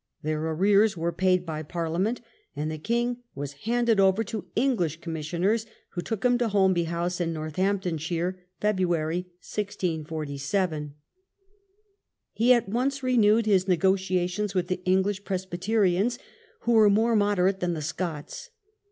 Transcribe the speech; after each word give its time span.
Their 0.23 0.43
arrears 0.49 0.97
were 0.97 1.11
paid 1.11 1.45
by 1.45 1.61
Parliament, 1.61 2.21
and 2.55 2.71
the 2.71 2.79
king 2.79 3.17
was 3.35 3.53
handed 3.69 3.99
over 3.99 4.23
to 4.23 4.47
English 4.55 4.99
commissioners, 4.99 5.67
who 5.91 6.01
took 6.01 6.25
him 6.25 6.39
to 6.39 6.47
Holmby 6.47 6.85
House, 6.85 7.21
in 7.21 7.31
Northamptonshire, 7.33 8.43
February, 8.59 9.27
1647. 9.47 10.95
He 12.33 12.51
at 12.51 12.67
once 12.67 13.03
renewed 13.03 13.45
his 13.45 13.67
negotiations 13.67 14.55
with 14.55 14.69
the 14.69 14.83
English 14.85 15.23
Presbyterians, 15.23 16.17
who 16.61 16.71
were 16.71 16.89
more 16.89 17.15
moderate 17.15 17.59
than 17.59 17.75
the 17.75 17.81
Scots. 17.83 18.49